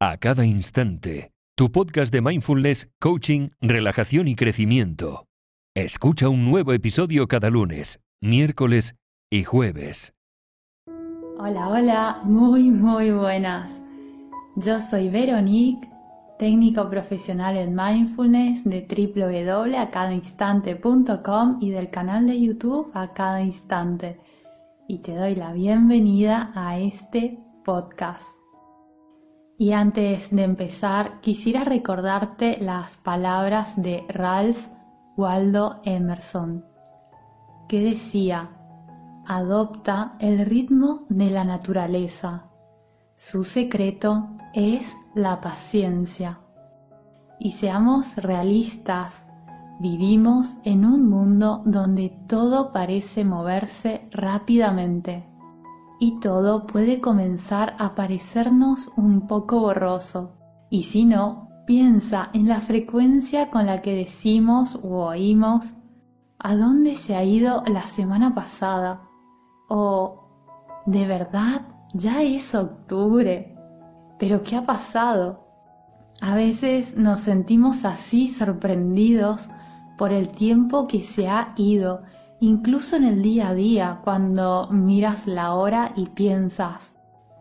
a 0.00 0.16
cada 0.16 0.46
instante. 0.46 1.32
Tu 1.56 1.72
podcast 1.72 2.12
de 2.12 2.20
mindfulness, 2.20 2.88
coaching, 3.00 3.48
relajación 3.60 4.28
y 4.28 4.36
crecimiento. 4.36 5.26
Escucha 5.74 6.28
un 6.28 6.48
nuevo 6.48 6.72
episodio 6.72 7.26
cada 7.26 7.50
lunes, 7.50 7.98
miércoles 8.20 8.94
y 9.28 9.42
jueves. 9.42 10.14
Hola, 11.40 11.68
hola, 11.68 12.20
muy, 12.22 12.70
muy 12.70 13.10
buenas. 13.10 13.74
Yo 14.54 14.80
soy 14.80 15.08
Veronique, 15.08 15.88
técnico 16.38 16.88
profesional 16.88 17.56
en 17.56 17.74
mindfulness 17.74 18.62
de 18.64 18.86
www.acadainstante.com 18.86 21.58
y 21.60 21.70
del 21.70 21.90
canal 21.90 22.28
de 22.28 22.40
YouTube 22.40 22.92
A 22.94 23.12
Cada 23.14 23.42
Instante. 23.42 24.20
Y 24.86 25.00
te 25.00 25.16
doy 25.16 25.34
la 25.34 25.52
bienvenida 25.52 26.52
a 26.54 26.78
este 26.78 27.40
podcast. 27.64 28.37
Y 29.60 29.72
antes 29.72 30.30
de 30.30 30.44
empezar, 30.44 31.20
quisiera 31.20 31.64
recordarte 31.64 32.58
las 32.60 32.96
palabras 32.96 33.72
de 33.76 34.04
Ralph 34.08 34.68
Waldo 35.16 35.80
Emerson, 35.82 36.64
que 37.66 37.82
decía, 37.82 38.50
adopta 39.26 40.14
el 40.20 40.46
ritmo 40.46 41.06
de 41.08 41.30
la 41.30 41.42
naturaleza. 41.42 42.44
Su 43.16 43.42
secreto 43.42 44.28
es 44.54 44.96
la 45.16 45.40
paciencia. 45.40 46.38
Y 47.40 47.50
seamos 47.50 48.14
realistas, 48.14 49.12
vivimos 49.80 50.54
en 50.62 50.84
un 50.84 51.08
mundo 51.08 51.62
donde 51.64 52.16
todo 52.28 52.72
parece 52.72 53.24
moverse 53.24 54.08
rápidamente 54.12 55.28
y 56.00 56.20
todo 56.20 56.66
puede 56.66 57.00
comenzar 57.00 57.74
a 57.78 57.94
parecernos 57.94 58.90
un 58.96 59.26
poco 59.26 59.60
borroso. 59.60 60.34
Y 60.70 60.84
si 60.84 61.04
no, 61.04 61.48
piensa 61.66 62.30
en 62.32 62.48
la 62.48 62.60
frecuencia 62.60 63.50
con 63.50 63.66
la 63.66 63.82
que 63.82 63.94
decimos 63.94 64.78
u 64.82 64.94
oímos 64.94 65.74
¿A 66.40 66.54
dónde 66.54 66.94
se 66.94 67.16
ha 67.16 67.24
ido 67.24 67.64
la 67.66 67.82
semana 67.88 68.32
pasada? 68.32 69.02
O 69.68 70.28
¿de 70.86 71.04
verdad 71.04 71.62
ya 71.92 72.22
es 72.22 72.54
octubre? 72.54 73.56
¿Pero 74.20 74.44
qué 74.44 74.54
ha 74.54 74.64
pasado? 74.64 75.40
A 76.20 76.36
veces 76.36 76.96
nos 76.96 77.20
sentimos 77.20 77.84
así 77.84 78.28
sorprendidos 78.28 79.48
por 79.96 80.12
el 80.12 80.28
tiempo 80.28 80.86
que 80.86 81.02
se 81.02 81.28
ha 81.28 81.54
ido 81.56 82.02
incluso 82.40 82.96
en 82.96 83.04
el 83.04 83.22
día 83.22 83.48
a 83.48 83.54
día, 83.54 84.00
cuando 84.04 84.68
miras 84.70 85.26
la 85.26 85.54
hora 85.54 85.92
y 85.96 86.06
piensas, 86.06 86.94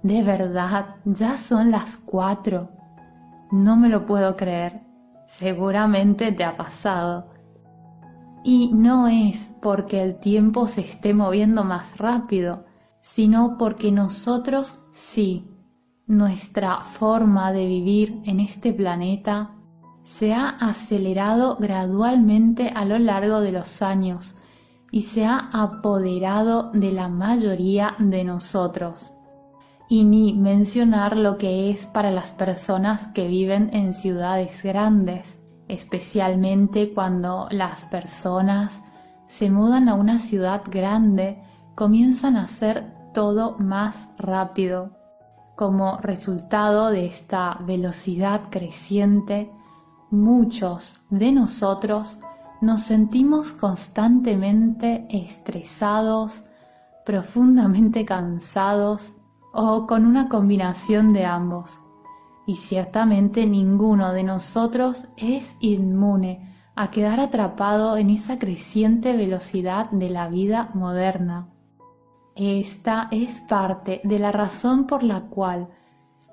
de 0.04 0.24
verdad, 0.24 0.96
ya 1.06 1.38
son 1.38 1.72
las 1.72 1.98
cuatro. 2.06 2.70
No 3.52 3.76
me 3.76 3.90
lo 3.90 4.06
puedo 4.06 4.36
creer. 4.36 4.82
Seguramente 5.28 6.32
te 6.32 6.44
ha 6.44 6.56
pasado. 6.56 7.30
Y 8.44 8.72
no 8.74 9.08
es 9.08 9.50
porque 9.62 10.02
el 10.02 10.20
tiempo 10.20 10.68
se 10.68 10.82
esté 10.82 11.14
moviendo 11.14 11.64
más 11.64 11.98
rápido, 11.98 12.66
sino 13.02 13.58
porque 13.58 13.92
nosotros 13.92 14.80
sí, 14.94 15.50
nuestra 16.06 16.82
forma 16.84 17.52
de 17.52 17.66
vivir 17.66 18.22
en 18.24 18.40
este 18.40 18.72
planeta 18.72 19.52
se 20.04 20.34
ha 20.34 20.48
acelerado 20.48 21.58
gradualmente 21.60 22.70
a 22.70 22.86
lo 22.86 22.98
largo 22.98 23.42
de 23.42 23.52
los 23.52 23.82
años 23.82 24.37
y 24.92 25.04
se 25.04 25.26
ha 25.26 25.50
apoderado 25.52 26.72
de 26.72 26.92
la 26.92 27.10
mayoría 27.10 27.96
de 28.00 28.24
nosotros. 28.24 29.14
Y 29.90 30.04
ni 30.04 30.34
mencionar 30.34 31.16
lo 31.16 31.38
que 31.38 31.70
es 31.72 31.86
para 31.86 32.12
las 32.12 32.32
personas 32.32 33.08
que 33.08 33.28
viven 33.28 33.70
en 33.74 33.94
ciudades 33.94 34.62
grandes, 34.64 35.38
especialmente 35.68 36.94
cuando 36.94 37.48
las 37.52 37.86
personas 37.86 38.82
se 39.28 39.50
mudan 39.50 39.90
a 39.90 39.94
una 39.94 40.20
ciudad 40.20 40.62
grande, 40.66 41.42
comienzan 41.76 42.38
a 42.38 42.44
hacer 42.44 42.94
todo 43.14 43.58
más 43.60 44.08
rápido. 44.18 44.92
Como 45.56 45.98
resultado 45.98 46.92
de 46.92 47.08
esta 47.08 47.58
velocidad 47.62 48.50
creciente, 48.50 49.52
muchos 50.10 51.02
de 51.10 51.32
nosotros 51.32 52.18
nos 52.62 52.82
sentimos 52.82 53.52
constantemente 53.52 55.06
estresados, 55.10 56.44
profundamente 57.06 58.06
cansados 58.06 59.14
o 59.54 59.88
con 59.88 60.06
una 60.06 60.30
combinación 60.30 61.14
de 61.14 61.26
ambos. 61.26 61.80
Y 62.46 62.56
ciertamente 62.56 63.46
ninguno 63.46 64.14
de 64.14 64.24
nosotros 64.24 65.08
es 65.18 65.56
inmune 65.60 66.54
a 66.76 66.90
quedar 66.90 67.20
atrapado 67.20 67.98
en 67.98 68.10
esa 68.10 68.40
creciente 68.40 69.16
velocidad 69.16 69.90
de 69.92 70.10
la 70.10 70.30
vida 70.30 70.70
moderna. 70.74 71.50
Esta 72.36 73.08
es 73.12 73.42
parte 73.42 74.00
de 74.04 74.20
la 74.20 74.32
razón 74.32 74.86
por 74.86 75.04
la 75.04 75.22
cual 75.22 75.70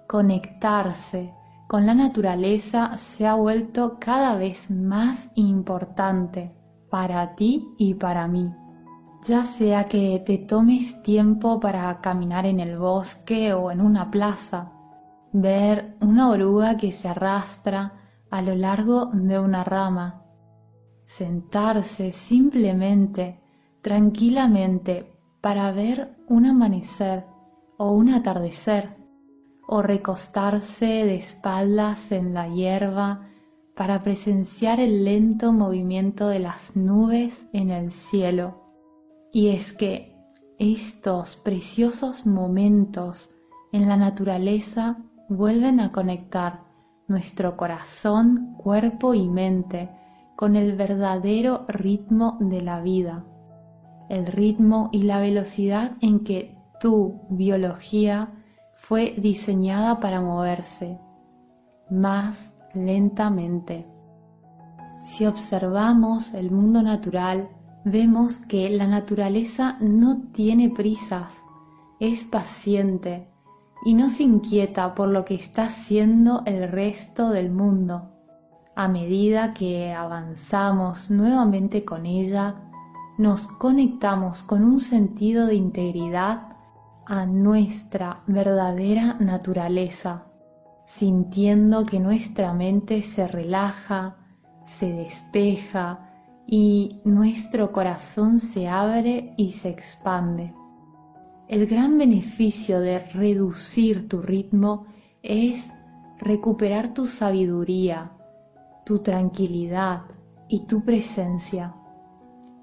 conectarse 0.07 1.33
con 1.75 1.87
la 1.87 1.95
naturaleza 1.95 2.97
se 2.99 3.27
ha 3.27 3.35
vuelto 3.35 3.97
cada 3.99 4.37
vez 4.37 4.71
más 4.71 5.29
importante 5.35 6.55
para 6.89 7.35
ti 7.35 7.67
y 7.79 7.95
para 7.95 8.29
mí. 8.29 8.55
Ya 9.27 9.43
sea 9.43 9.89
que 9.89 10.23
te 10.25 10.39
tomes 10.39 11.03
tiempo 11.03 11.59
para 11.59 12.01
caminar 12.01 12.47
en 12.47 12.61
el 12.61 12.79
bosque 12.79 13.53
o 13.55 13.73
en 13.73 13.81
una 13.81 14.09
plaza, 14.13 14.71
ver 15.33 15.97
una 16.01 16.31
oruga 16.31 16.77
que 16.77 16.93
se 16.93 17.09
arrastra 17.09 17.95
a 18.31 18.41
lo 18.41 18.55
largo 18.55 19.07
de 19.07 19.41
una 19.41 19.65
rama, 19.65 20.23
sentarse 21.03 22.13
simplemente, 22.13 23.41
tranquilamente, 23.83 25.13
para 25.41 25.73
ver 25.73 26.17
un 26.29 26.47
amanecer 26.47 27.27
o 27.79 27.91
un 27.91 28.11
atardecer 28.11 29.04
o 29.67 29.83
recostarse 29.83 30.87
de 30.87 31.17
espaldas 31.17 32.13
en 32.13 32.35
la 32.35 32.49
hierba 32.49 33.29
para 33.75 34.03
presenciar 34.03 34.81
el 34.81 35.05
lento 35.05 35.53
movimiento 35.53 36.29
de 36.29 36.39
las 36.39 36.77
nubes 36.77 37.47
en 37.53 37.71
el 37.71 37.91
cielo. 37.91 38.63
Y 39.33 39.49
es 39.49 39.73
que 39.73 40.15
estos 40.59 41.37
preciosos 41.37 42.27
momentos 42.27 43.31
en 43.73 43.89
la 43.89 43.97
naturaleza 43.97 44.99
vuelven 45.29 45.81
a 45.81 45.91
conectar 45.91 46.61
nuestro 47.09 47.57
corazón, 47.57 48.55
cuerpo 48.57 49.15
y 49.15 49.29
mente 49.29 49.91
con 50.37 50.57
el 50.57 50.77
verdadero 50.77 51.65
ritmo 51.69 52.39
de 52.41 52.61
la 52.61 52.81
vida, 52.81 53.25
el 54.09 54.27
ritmo 54.27 54.89
y 54.93 55.03
la 55.03 55.21
velocidad 55.21 55.93
en 56.01 56.21
que 56.21 56.57
tu 56.81 57.23
biología 57.31 58.44
fue 58.77 59.15
diseñada 59.17 60.01
para 60.01 60.21
moverse 60.21 60.99
más 61.91 62.53
lentamente. 62.75 63.87
Si 65.05 65.27
observamos 65.27 66.33
el 66.35 66.51
mundo 66.51 66.83
natural, 66.83 67.49
vemos 67.85 68.39
que 68.39 68.71
la 68.71 68.87
naturaleza 68.87 69.77
no 69.81 70.23
tiene 70.33 70.71
prisas, 70.71 71.35
es 72.01 72.25
paciente 72.25 73.29
y 73.85 73.95
no 73.95 74.09
se 74.09 74.23
inquieta 74.23 74.95
por 74.95 75.09
lo 75.09 75.25
que 75.25 75.35
está 75.35 75.65
haciendo 75.65 76.43
el 76.47 76.71
resto 76.71 77.31
del 77.31 77.51
mundo. 77.51 78.11
A 78.75 78.89
medida 78.89 79.53
que 79.53 79.93
avanzamos 79.93 81.11
nuevamente 81.11 81.85
con 81.85 82.07
ella, 82.07 82.57
nos 83.19 83.47
conectamos 83.47 84.43
con 84.43 84.65
un 84.65 84.81
sentido 84.81 85.47
de 85.47 85.55
integridad 85.55 86.54
a 87.07 87.27
nuestra 87.27 88.23
verdadera 88.27 89.17
naturaleza, 89.21 90.25
sintiendo 90.87 91.85
que 91.85 92.01
nuestra 92.01 92.55
mente 92.55 93.03
se 93.03 93.29
relaja, 93.29 94.17
se 94.65 94.93
despeja 94.93 96.11
y 96.47 97.01
nuestro 97.05 97.73
corazón 97.73 98.39
se 98.39 98.69
abre 98.69 99.35
y 99.37 99.53
se 99.53 99.69
expande. 99.69 100.55
El 101.47 101.67
gran 101.67 101.99
beneficio 101.99 102.81
de 102.81 103.01
reducir 103.01 104.09
tu 104.09 104.23
ritmo 104.23 104.87
es 105.23 105.71
recuperar 106.19 106.95
tu 106.95 107.07
sabiduría, 107.07 108.13
tu 108.87 109.01
tranquilidad 109.01 110.03
y 110.49 110.61
tu 110.61 110.85
presencia, 110.85 111.75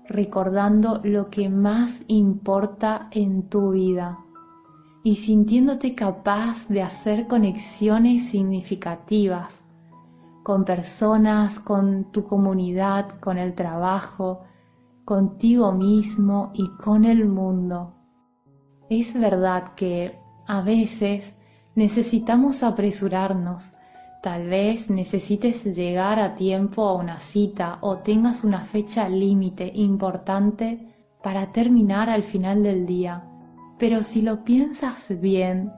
recordando 0.08 1.00
lo 1.04 1.30
que 1.30 1.48
más 1.48 2.02
importa 2.08 3.08
en 3.12 3.48
tu 3.50 3.72
vida 3.72 4.18
y 5.04 5.16
sintiéndote 5.16 5.96
capaz 5.96 6.68
de 6.68 6.82
hacer 6.82 7.28
conexiones 7.28 8.28
significativas 8.28 9.62
con 10.44 10.66
personas, 10.66 11.60
con 11.60 12.12
tu 12.12 12.26
comunidad, 12.26 13.20
con 13.20 13.38
el 13.38 13.54
trabajo, 13.54 14.42
contigo 15.06 15.72
mismo 15.72 16.52
y 16.54 16.68
con 16.78 17.06
el 17.06 17.28
mundo. 17.28 17.94
Es 18.90 19.14
verdad 19.14 19.74
que 19.76 20.18
a 20.48 20.62
veces 20.62 21.36
Necesitamos 21.76 22.64
apresurarnos. 22.64 23.72
Tal 24.22 24.50
vez 24.50 24.90
necesites 24.90 25.64
llegar 25.64 26.20
a 26.20 26.36
tiempo 26.36 26.88
a 26.88 26.96
una 26.96 27.18
cita 27.18 27.78
o 27.80 28.00
tengas 28.00 28.44
una 28.44 28.60
fecha 28.60 29.08
límite 29.08 29.72
importante 29.74 30.94
para 31.24 31.54
terminar 31.54 32.10
al 32.10 32.24
final 32.24 32.62
del 32.62 32.86
día. 32.86 33.31
Pero 33.82 34.04
si 34.04 34.22
lo 34.22 34.44
piensas 34.44 35.08
bien, 35.10 35.74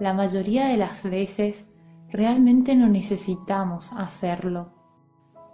la 0.00 0.12
mayoría 0.12 0.66
de 0.66 0.76
las 0.76 1.04
veces 1.04 1.68
realmente 2.08 2.74
no 2.74 2.88
necesitamos 2.88 3.92
hacerlo. 3.92 4.72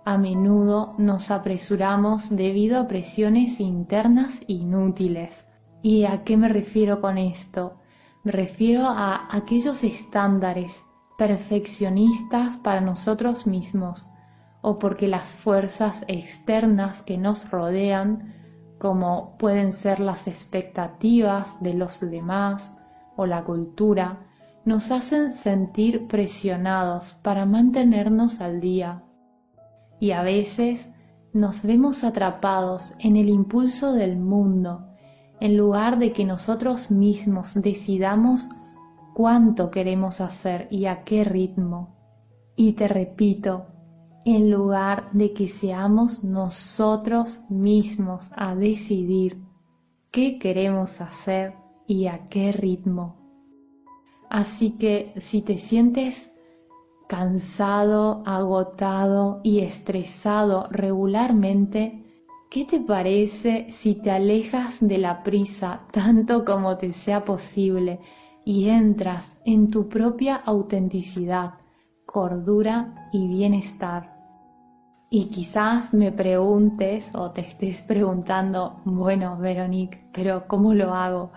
A 0.07 0.17
menudo 0.17 0.95
nos 0.97 1.31
apresuramos 1.31 2.35
debido 2.35 2.81
a 2.81 2.89
presiones 2.89 3.61
internas 3.61 4.41
inútiles. 4.47 5.47
¿Y 5.83 6.07
a 6.07 6.25
qué 6.25 6.39
me 6.39 6.49
refiero 6.49 7.03
con 7.03 7.19
esto? 7.19 7.75
Me 8.23 8.33
refiero 8.33 8.87
a 8.87 9.29
aquellos 9.31 9.85
estándares 9.85 10.83
perfeccionistas 11.19 12.57
para 12.57 12.81
nosotros 12.81 13.47
mismos 13.47 14.07
o 14.63 14.79
porque 14.79 15.07
las 15.07 15.35
fuerzas 15.35 16.03
externas 16.09 17.03
que 17.03 17.19
nos 17.19 17.51
rodean, 17.51 18.33
como 18.85 19.39
pueden 19.39 19.73
ser 19.73 19.99
las 19.99 20.29
expectativas 20.29 21.59
de 21.63 21.73
los 21.73 22.01
demás 22.01 22.71
o 23.17 23.25
la 23.25 23.43
cultura, 23.43 24.27
nos 24.67 24.91
hacen 24.91 25.31
sentir 25.31 26.07
presionados 26.07 27.15
para 27.23 27.47
mantenernos 27.47 28.43
al 28.43 28.61
día. 28.61 29.03
Y 30.01 30.11
a 30.11 30.23
veces 30.23 30.87
nos 31.33 31.63
vemos 31.63 32.05
atrapados 32.05 32.93
en 32.99 33.17
el 33.17 33.31
impulso 33.31 33.95
del 33.95 34.19
mundo 34.19 34.87
en 35.41 35.57
lugar 35.57 35.99
de 35.99 36.13
que 36.13 36.27
nosotros 36.27 36.91
mismos 36.91 37.55
decidamos 37.55 38.51
cuánto 39.15 39.71
queremos 39.71 40.21
hacer 40.21 40.69
y 40.71 40.85
a 40.85 41.05
qué 41.05 41.25
ritmo. 41.25 41.97
Y 42.55 42.73
te 42.73 42.87
repito, 42.87 43.65
en 44.25 44.51
lugar 44.51 45.11
de 45.13 45.33
que 45.33 45.49
seamos 45.49 46.25
nosotros 46.25 47.41
mismos 47.49 48.31
a 48.35 48.55
decidir 48.55 49.39
qué 50.11 50.39
queremos 50.39 51.01
hacer 51.01 51.55
y 51.87 52.07
a 52.07 52.29
qué 52.29 52.53
ritmo. 52.53 53.17
Así 54.31 54.71
que 54.73 55.13
si 55.17 55.43
te 55.43 55.59
sientes 55.59 56.31
cansado, 57.09 58.23
agotado 58.25 59.41
y 59.43 59.61
estresado 59.61 60.69
regularmente, 60.71 62.05
¿Qué 62.55 62.65
te 62.65 62.79
parece 62.79 63.67
si 63.73 63.97
te 63.97 64.13
alejas 64.13 64.77
de 64.79 64.99
la 64.99 65.25
prisa 65.25 65.81
tanto 65.91 66.45
como 66.45 66.77
te 66.77 66.93
sea 66.93 67.25
posible 67.25 67.99
y 68.45 68.69
entras 68.69 69.37
en 69.45 69.73
tu 69.73 69.89
propia 69.89 70.37
autenticidad, 70.37 71.55
cordura 72.07 73.09
y 73.13 73.27
bienestar? 73.27 74.14
Y 75.17 75.27
quizás 75.27 75.95
me 75.95 76.11
preguntes 76.11 77.09
o 77.15 77.31
te 77.31 77.43
estés 77.43 77.83
preguntando, 77.83 78.81
bueno, 78.85 79.37
Veronique, 79.37 80.05
pero 80.13 80.49
¿cómo 80.49 80.75
lo 80.75 80.93
hago? 80.93 81.31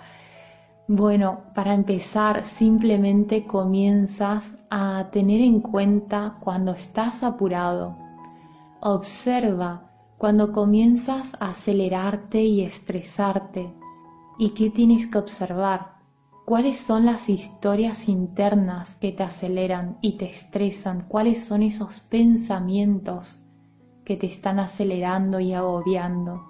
Bueno, 0.88 1.42
para 1.54 1.76
empezar, 1.76 2.42
simplemente 2.44 3.46
comienzas 3.46 4.52
a 4.72 5.10
tener 5.12 5.42
en 5.42 5.60
cuenta 5.60 6.38
cuando 6.40 6.72
estás 6.72 7.22
apurado. 7.22 7.96
Observa 8.82 9.92
cuando 10.18 10.52
comienzas 10.52 11.34
a 11.40 11.50
acelerarte 11.50 12.42
y 12.42 12.64
estresarte. 12.64 13.72
¿Y 14.40 14.56
qué 14.56 14.72
tienes 14.72 15.06
que 15.06 15.20
observar? 15.20 15.98
¿Cuáles 16.48 16.80
son 16.80 17.06
las 17.06 17.30
historias 17.30 18.10
internas 18.10 18.96
que 18.96 19.12
te 19.12 19.22
aceleran 19.22 20.00
y 20.02 20.18
te 20.18 20.26
estresan? 20.26 21.06
¿Cuáles 21.08 21.46
son 21.46 21.62
esos 21.62 22.00
pensamientos 22.00 23.38
que 24.08 24.16
te 24.16 24.28
están 24.28 24.58
acelerando 24.58 25.42
y 25.42 25.54
agobiando? 25.54 26.50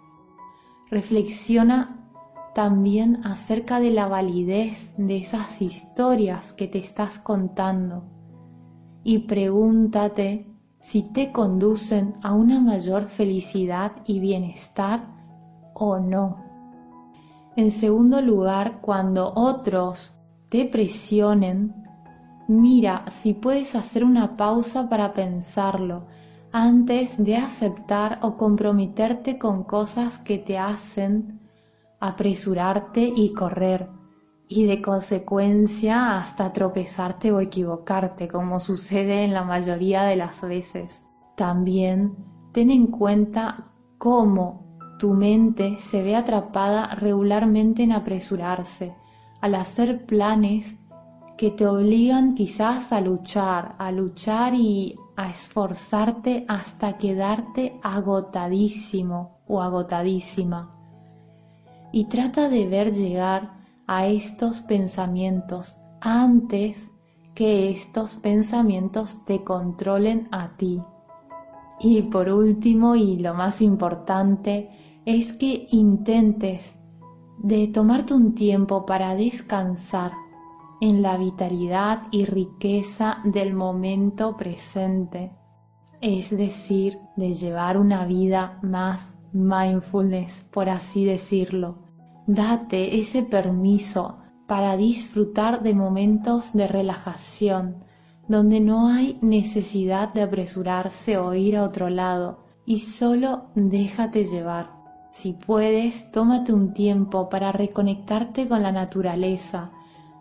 Reflexiona 0.91 2.07
también 2.53 3.25
acerca 3.25 3.79
de 3.79 3.89
la 3.89 4.07
validez 4.07 4.93
de 4.95 5.17
esas 5.17 5.59
historias 5.59 6.53
que 6.53 6.67
te 6.67 6.77
estás 6.77 7.17
contando 7.17 8.03
y 9.03 9.17
pregúntate 9.25 10.45
si 10.81 11.01
te 11.01 11.31
conducen 11.31 12.13
a 12.21 12.33
una 12.33 12.59
mayor 12.59 13.07
felicidad 13.07 14.03
y 14.05 14.19
bienestar 14.19 15.07
o 15.73 15.97
no. 15.97 16.45
En 17.55 17.71
segundo 17.71 18.21
lugar, 18.21 18.81
cuando 18.81 19.33
otros 19.35 20.15
te 20.49 20.65
presionen, 20.65 21.73
mira 22.47 23.05
si 23.09 23.33
puedes 23.33 23.73
hacer 23.73 24.03
una 24.03 24.37
pausa 24.37 24.87
para 24.89 25.13
pensarlo 25.13 26.05
antes 26.51 27.17
de 27.23 27.35
aceptar 27.35 28.19
o 28.21 28.37
comprometerte 28.37 29.37
con 29.37 29.63
cosas 29.63 30.19
que 30.19 30.37
te 30.37 30.57
hacen 30.57 31.39
apresurarte 31.99 33.11
y 33.15 33.33
correr 33.33 33.89
y 34.47 34.65
de 34.65 34.81
consecuencia 34.81 36.17
hasta 36.17 36.53
tropezarte 36.53 37.31
o 37.31 37.41
equivocarte, 37.41 38.27
como 38.27 38.59
sucede 38.59 39.23
en 39.23 39.33
la 39.33 39.43
mayoría 39.43 40.03
de 40.03 40.15
las 40.15 40.41
veces. 40.41 41.01
También 41.35 42.15
ten 42.53 42.71
en 42.71 42.87
cuenta 42.87 43.71
cómo 43.97 44.65
tu 44.99 45.13
mente 45.13 45.77
se 45.77 46.01
ve 46.01 46.15
atrapada 46.15 46.95
regularmente 46.95 47.83
en 47.83 47.91
apresurarse, 47.91 48.95
al 49.41 49.55
hacer 49.55 50.05
planes 50.05 50.75
que 51.37 51.51
te 51.51 51.67
obligan 51.67 52.33
quizás 52.33 52.91
a 52.91 52.99
luchar, 52.99 53.75
a 53.77 53.91
luchar 53.91 54.55
y 54.55 54.95
a 55.15 55.29
esforzarte 55.29 56.45
hasta 56.47 56.97
quedarte 56.97 57.79
agotadísimo 57.83 59.37
o 59.47 59.61
agotadísima. 59.61 60.73
Y 61.91 62.05
trata 62.05 62.49
de 62.49 62.67
ver 62.67 62.91
llegar 62.91 63.51
a 63.85 64.07
estos 64.07 64.61
pensamientos 64.61 65.75
antes 66.01 66.89
que 67.35 67.69
estos 67.69 68.15
pensamientos 68.15 69.23
te 69.25 69.43
controlen 69.43 70.27
a 70.31 70.57
ti. 70.57 70.81
Y 71.79 72.01
por 72.01 72.29
último, 72.29 72.95
y 72.95 73.17
lo 73.17 73.35
más 73.35 73.61
importante, 73.61 74.71
es 75.05 75.33
que 75.33 75.67
intentes 75.69 76.75
de 77.37 77.67
tomarte 77.67 78.15
un 78.15 78.33
tiempo 78.33 78.87
para 78.87 79.15
descansar 79.15 80.11
en 80.81 81.01
la 81.01 81.17
vitalidad 81.17 82.03
y 82.11 82.25
riqueza 82.25 83.19
del 83.23 83.53
momento 83.53 84.37
presente, 84.37 85.31
es 86.01 86.29
decir, 86.29 86.99
de 87.15 87.33
llevar 87.33 87.77
una 87.77 88.05
vida 88.05 88.59
más 88.61 89.13
mindfulness, 89.33 90.45
por 90.51 90.69
así 90.69 91.05
decirlo, 91.05 91.87
Date 92.29 92.99
ese 92.99 93.23
permiso 93.23 94.17
para 94.47 94.75
disfrutar 94.75 95.63
de 95.63 95.73
momentos 95.73 96.51
de 96.51 96.67
relajación, 96.67 97.85
donde 98.27 98.59
no 98.59 98.87
hay 98.87 99.17
necesidad 99.21 100.13
de 100.13 100.23
apresurarse 100.23 101.17
o 101.17 101.33
ir 101.33 101.55
a 101.55 101.63
otro 101.63 101.89
lado, 101.89 102.39
y 102.65 102.79
solo 102.79 103.45
déjate 103.55 104.25
llevar. 104.25 104.71
Si 105.11 105.31
puedes, 105.33 106.11
tómate 106.11 106.51
un 106.51 106.73
tiempo 106.73 107.29
para 107.29 107.53
reconectarte 107.53 108.49
con 108.49 108.61
la 108.61 108.73
naturaleza. 108.73 109.71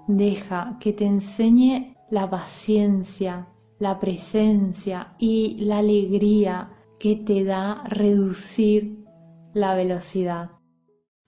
Deja 0.06 0.78
que 0.80 0.92
te 0.92 1.04
enseñe 1.04 1.96
la 2.10 2.30
paciencia, 2.30 3.48
la 3.78 3.98
presencia 3.98 5.14
y 5.18 5.58
la 5.60 5.78
alegría 5.78 6.70
que 6.98 7.16
te 7.16 7.44
da 7.44 7.82
reducir 7.84 9.04
la 9.52 9.74
velocidad. 9.74 10.52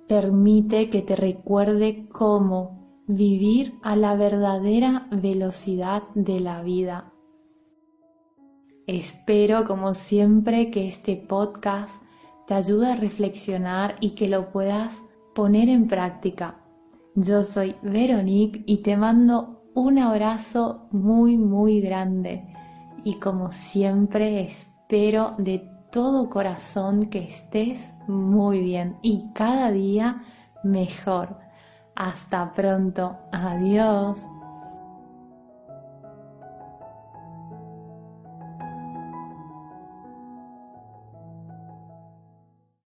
Permite 0.06 0.88
que 0.90 1.02
te 1.02 1.16
recuerde 1.16 2.08
cómo 2.08 3.04
vivir 3.08 3.78
a 3.82 3.97
la 3.97 4.14
verdadera 4.14 5.08
velocidad 5.11 6.04
de 6.14 6.40
la 6.40 6.62
vida. 6.62 7.12
Espero, 8.87 9.64
como 9.64 9.94
siempre, 9.94 10.70
que 10.70 10.88
este 10.88 11.16
podcast 11.16 11.94
te 12.47 12.54
ayude 12.54 12.92
a 12.92 12.97
reflexionar 12.97 13.97
y 14.00 14.11
que 14.11 14.28
lo 14.28 14.50
puedas 14.50 14.94
poner 15.35 15.68
en 15.68 15.88
práctica. 15.88 16.67
Yo 17.20 17.42
soy 17.42 17.75
Veronique 17.82 18.62
y 18.64 18.76
te 18.76 18.96
mando 18.96 19.64
un 19.75 19.98
abrazo 19.98 20.87
muy, 20.92 21.37
muy 21.37 21.80
grande. 21.80 22.44
Y 23.02 23.14
como 23.14 23.50
siempre, 23.50 24.42
espero 24.42 25.34
de 25.37 25.68
todo 25.90 26.30
corazón 26.30 27.06
que 27.06 27.25
estés 27.25 27.92
muy 28.06 28.60
bien 28.60 28.98
y 29.02 29.32
cada 29.34 29.72
día 29.72 30.22
mejor. 30.62 31.37
Hasta 31.96 32.52
pronto. 32.52 33.16
Adiós. 33.32 34.25